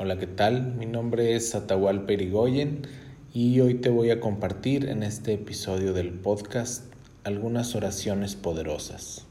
[0.00, 0.74] Hola, ¿qué tal?
[0.74, 2.82] Mi nombre es Atahual Perigoyen
[3.34, 6.84] y hoy te voy a compartir en este episodio del podcast
[7.24, 9.26] algunas oraciones poderosas.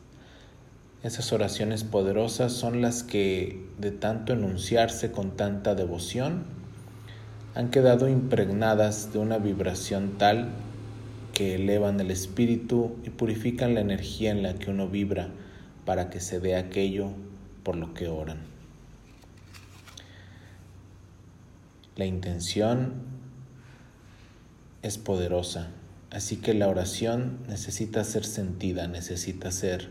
[1.03, 6.43] Esas oraciones poderosas son las que, de tanto enunciarse con tanta devoción,
[7.55, 10.49] han quedado impregnadas de una vibración tal
[11.33, 15.29] que elevan el espíritu y purifican la energía en la que uno vibra
[15.85, 17.11] para que se dé aquello
[17.63, 18.56] por lo que oran.
[21.97, 22.93] La intención
[24.83, 25.69] es poderosa,
[26.11, 29.89] así que la oración necesita ser sentida, necesita ser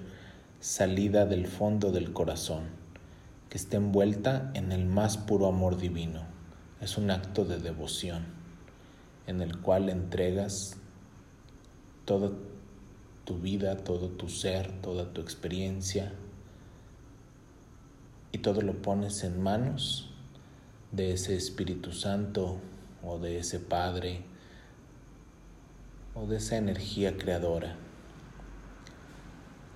[0.60, 2.66] salida del fondo del corazón,
[3.51, 6.23] que esté envuelta en el más puro amor divino.
[6.80, 8.23] Es un acto de devoción
[9.27, 10.77] en el cual entregas
[12.04, 12.30] toda
[13.24, 16.12] tu vida, todo tu ser, toda tu experiencia
[18.30, 20.12] y todo lo pones en manos
[20.92, 22.58] de ese Espíritu Santo
[23.02, 24.23] o de ese Padre
[26.15, 27.76] o de esa energía creadora,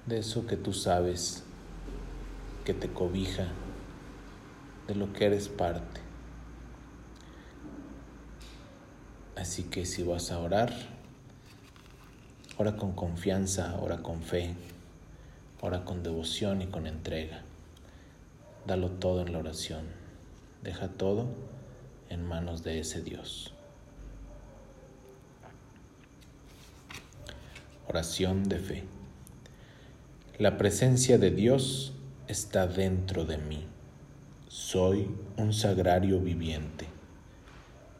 [0.06, 1.44] de eso que tú sabes
[2.64, 3.48] que te cobija,
[4.88, 6.00] de lo que eres parte.
[9.36, 10.72] Así que si vas a orar,
[12.56, 14.54] ora con confianza, ora con fe,
[15.60, 17.42] ora con devoción y con entrega.
[18.66, 19.99] Dalo todo en la oración.
[20.62, 21.26] Deja todo
[22.10, 23.54] en manos de ese Dios.
[27.88, 28.84] Oración de fe.
[30.38, 31.94] La presencia de Dios
[32.28, 33.66] está dentro de mí.
[34.48, 36.86] Soy un sagrario viviente.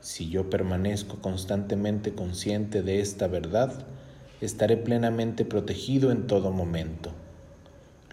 [0.01, 3.87] Si yo permanezco constantemente consciente de esta verdad,
[4.43, 7.13] estaré plenamente protegido en todo momento.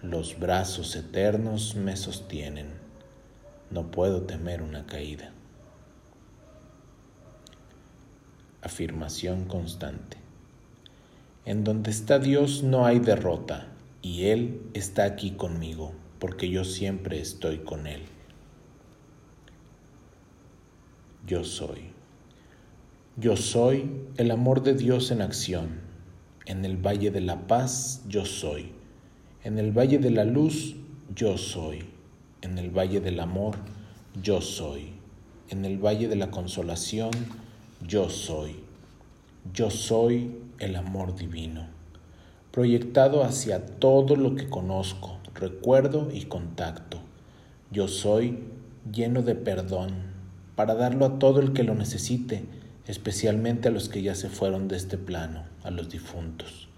[0.02, 2.87] Los brazos eternos me sostienen.
[3.70, 5.32] No puedo temer una caída.
[8.62, 10.16] Afirmación constante.
[11.44, 13.68] En donde está Dios no hay derrota,
[14.02, 18.02] y Él está aquí conmigo, porque yo siempre estoy con Él.
[21.26, 21.90] Yo soy.
[23.16, 25.80] Yo soy el amor de Dios en acción.
[26.46, 28.72] En el valle de la paz yo soy.
[29.44, 30.76] En el valle de la luz
[31.14, 31.97] yo soy.
[32.40, 33.56] En el valle del amor
[34.22, 34.92] yo soy.
[35.48, 37.10] En el valle de la consolación
[37.84, 38.56] yo soy.
[39.52, 41.66] Yo soy el amor divino,
[42.52, 46.98] proyectado hacia todo lo que conozco, recuerdo y contacto.
[47.72, 48.38] Yo soy
[48.92, 49.90] lleno de perdón
[50.54, 52.44] para darlo a todo el que lo necesite,
[52.86, 56.68] especialmente a los que ya se fueron de este plano, a los difuntos.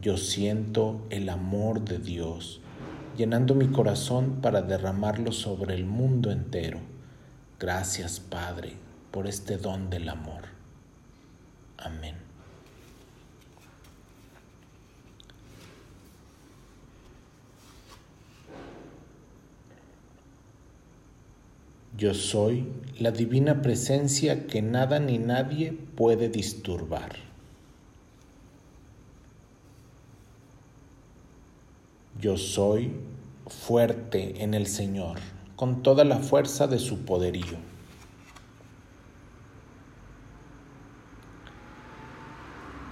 [0.00, 2.60] Yo siento el amor de Dios
[3.18, 6.78] llenando mi corazón para derramarlo sobre el mundo entero.
[7.58, 8.74] Gracias, Padre,
[9.10, 10.44] por este don del amor.
[11.76, 12.14] Amén.
[21.96, 22.68] Yo soy
[23.00, 27.27] la divina presencia que nada ni nadie puede disturbar.
[32.20, 32.90] Yo soy
[33.46, 35.18] fuerte en el Señor,
[35.54, 37.58] con toda la fuerza de su poderío.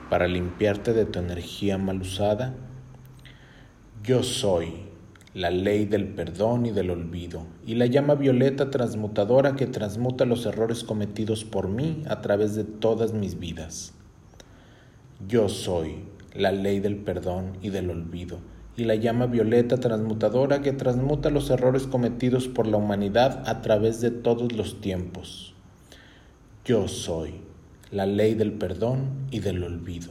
[0.09, 2.55] Para limpiarte de tu energía mal usada,
[4.05, 4.87] yo soy
[5.35, 10.47] la ley del perdón y del olvido, y la llama violeta transmutadora que transmuta los
[10.47, 13.93] errores cometidos por mí a través de todas mis vidas.
[15.27, 18.39] Yo soy la ley del perdón y del olvido,
[18.77, 24.01] y la llama violeta transmutadora que transmuta los errores cometidos por la humanidad a través
[24.01, 25.55] de todos los tiempos.
[26.65, 27.41] Yo soy
[27.91, 30.11] la ley del perdón y del olvido.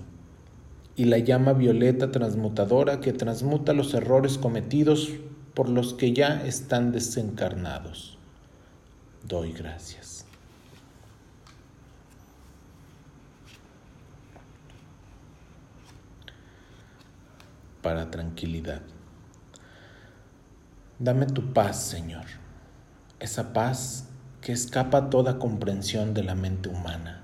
[0.95, 5.11] Y la llama violeta transmutadora que transmuta los errores cometidos
[5.53, 8.17] por los que ya están desencarnados.
[9.27, 10.14] Doy gracias.
[17.85, 18.81] Para tranquilidad.
[20.97, 22.25] Dame tu paz, Señor,
[23.19, 24.09] esa paz
[24.41, 27.21] que escapa toda comprensión de la mente humana.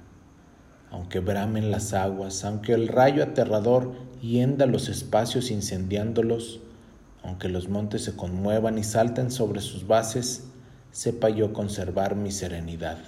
[0.92, 3.92] Aunque bramen las aguas, aunque el rayo aterrador
[4.22, 6.60] hienda los espacios incendiándolos,
[7.24, 10.44] aunque los montes se conmuevan y salten sobre sus bases,
[10.92, 13.00] sepa yo conservar mi serenidad,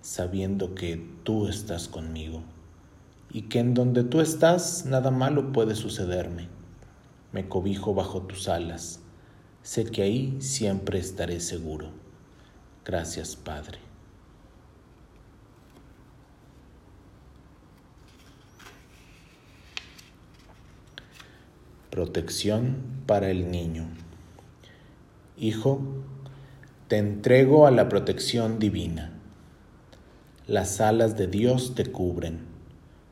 [0.00, 2.42] sabiendo que tú estás conmigo
[3.30, 6.61] y que en donde tú estás nada malo puede sucederme
[7.32, 9.00] me cobijo bajo tus alas,
[9.62, 11.90] sé que ahí siempre estaré seguro.
[12.84, 13.78] Gracias, Padre.
[21.90, 23.86] Protección para el niño.
[25.36, 25.80] Hijo,
[26.88, 29.12] te entrego a la protección divina.
[30.46, 32.40] Las alas de Dios te cubren.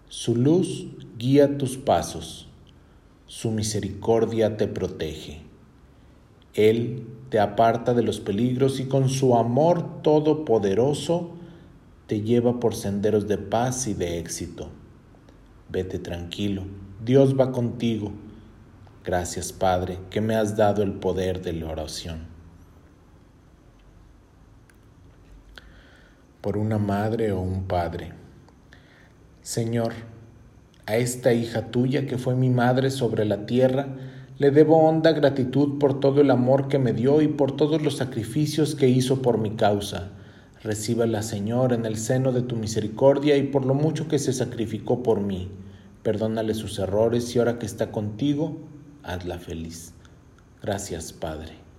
[0.09, 2.50] Su luz guía tus pasos.
[3.31, 5.41] Su misericordia te protege.
[6.55, 11.31] Él te aparta de los peligros y con su amor todopoderoso
[12.09, 14.71] te lleva por senderos de paz y de éxito.
[15.69, 16.65] Vete tranquilo,
[17.05, 18.11] Dios va contigo.
[19.05, 22.27] Gracias Padre, que me has dado el poder de la oración.
[26.41, 28.13] Por una madre o un padre.
[29.41, 29.93] Señor,
[30.91, 33.87] a esta hija tuya que fue mi madre sobre la tierra,
[34.39, 37.99] le debo honda gratitud por todo el amor que me dio y por todos los
[37.99, 40.11] sacrificios que hizo por mi causa.
[40.65, 45.05] Recíbala, Señor, en el seno de tu misericordia y por lo mucho que se sacrificó
[45.05, 45.49] por mí.
[46.03, 48.59] Perdónale sus errores y ahora que está contigo,
[49.05, 49.95] hazla feliz.
[50.61, 51.70] Gracias, Padre.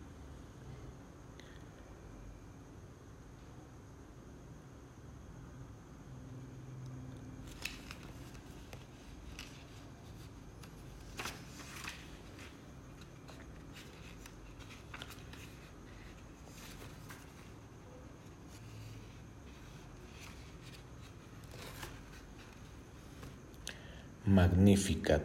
[24.23, 25.23] Magnificat.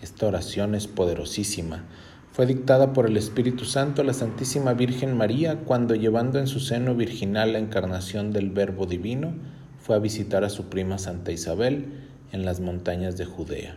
[0.00, 1.84] Esta oración es poderosísima.
[2.32, 6.60] Fue dictada por el Espíritu Santo a la Santísima Virgen María cuando, llevando en su
[6.60, 9.34] seno virginal la encarnación del Verbo Divino,
[9.82, 11.92] fue a visitar a su prima Santa Isabel
[12.32, 13.76] en las montañas de Judea.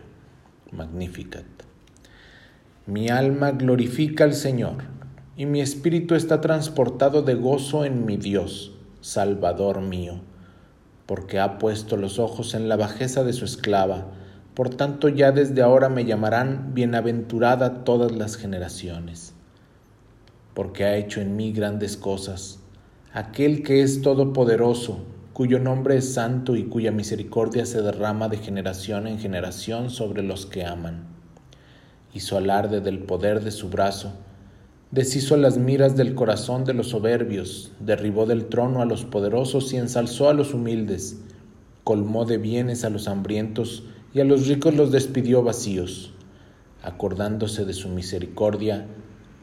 [0.70, 1.44] Magnificat.
[2.86, 4.84] Mi alma glorifica al Señor,
[5.36, 8.72] y mi espíritu está transportado de gozo en mi Dios,
[9.02, 10.22] Salvador mío
[11.06, 14.06] porque ha puesto los ojos en la bajeza de su esclava.
[14.54, 19.34] Por tanto ya desde ahora me llamarán bienaventurada todas las generaciones,
[20.54, 22.60] porque ha hecho en mí grandes cosas,
[23.14, 25.00] aquel que es todopoderoso,
[25.32, 30.44] cuyo nombre es santo y cuya misericordia se derrama de generación en generación sobre los
[30.44, 31.06] que aman.
[32.12, 34.12] Hizo alarde del poder de su brazo,
[34.92, 39.78] deshizo las miras del corazón de los soberbios, derribó del trono a los poderosos y
[39.78, 41.18] ensalzó a los humildes,
[41.82, 46.12] colmó de bienes a los hambrientos y a los ricos los despidió vacíos.
[46.82, 48.86] Acordándose de su misericordia,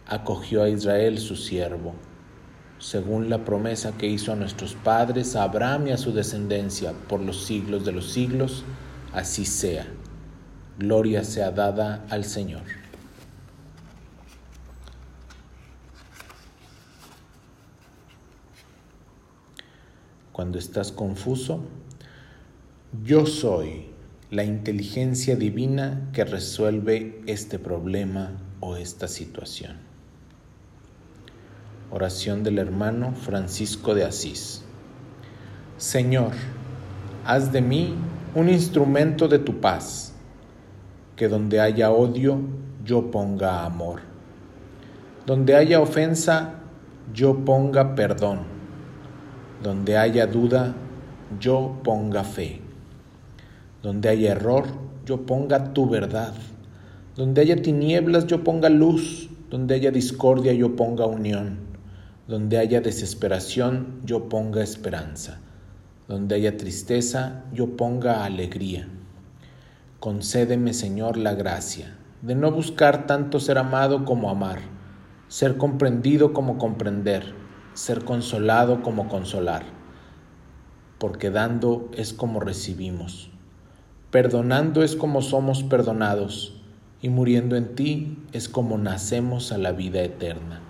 [0.06, 1.96] acogió a Israel su siervo,
[2.78, 7.22] según la promesa que hizo a nuestros padres, a Abraham y a su descendencia, por
[7.22, 8.64] los siglos de los siglos,
[9.14, 9.88] así sea.
[10.78, 12.79] Gloria sea dada al Señor.
[20.40, 21.60] Cuando estás confuso,
[23.04, 23.88] yo soy
[24.32, 29.74] la inteligencia divina que resuelve este problema o esta situación.
[31.92, 34.64] Oración del hermano Francisco de Asís.
[35.76, 36.32] Señor,
[37.26, 37.96] haz de mí
[38.34, 40.14] un instrumento de tu paz,
[41.18, 42.40] que donde haya odio,
[42.86, 44.00] yo ponga amor.
[45.26, 46.62] Donde haya ofensa,
[47.14, 48.59] yo ponga perdón
[49.64, 50.76] donde haya duda,
[51.40, 52.62] yo ponga fe.
[53.84, 54.66] Donde haya error,
[55.06, 56.34] yo ponga tu verdad.
[57.16, 59.30] Donde haya tinieblas, yo ponga luz.
[59.50, 61.58] Donde haya discordia, yo ponga unión.
[62.28, 65.40] Donde haya desesperación, yo ponga esperanza.
[66.08, 68.88] Donde haya tristeza, yo ponga alegría.
[70.00, 74.60] Concédeme, Señor, la gracia de no buscar tanto ser amado como amar,
[75.28, 77.34] ser comprendido como comprender
[77.74, 79.64] ser consolado como consolar,
[80.98, 83.32] porque dando es como recibimos,
[84.12, 86.56] perdonando es como somos perdonados,
[87.02, 90.69] y muriendo en ti es como nacemos a la vida eterna.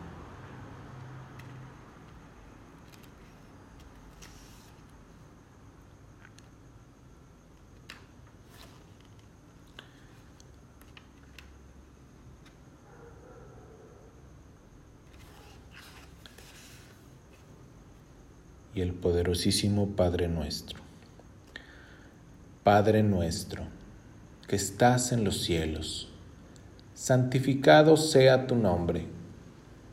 [18.82, 20.80] El poderosísimo Padre nuestro.
[22.64, 23.64] Padre nuestro,
[24.48, 26.10] que estás en los cielos,
[26.94, 29.06] santificado sea tu nombre,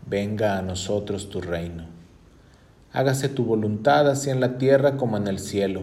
[0.06, 1.86] venga a nosotros tu reino.
[2.92, 5.82] Hágase tu voluntad así en la tierra como en el cielo.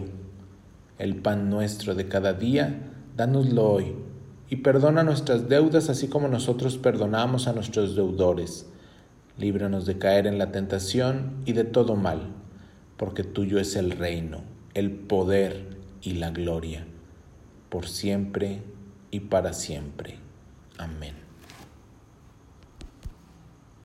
[0.98, 3.94] El pan nuestro de cada día, dánoslo hoy,
[4.48, 8.66] y perdona nuestras deudas así como nosotros perdonamos a nuestros deudores
[9.36, 12.28] líbranos de caer en la tentación y de todo mal,
[12.96, 14.42] porque tuyo es el reino,
[14.74, 15.66] el poder
[16.02, 16.86] y la gloria,
[17.68, 18.62] por siempre
[19.10, 20.16] y para siempre.
[20.78, 21.23] Amén.